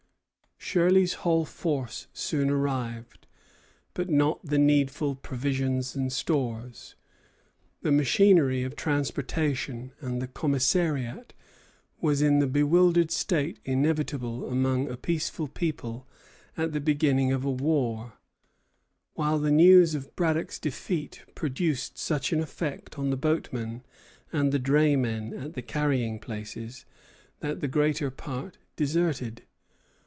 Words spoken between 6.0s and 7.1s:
stores.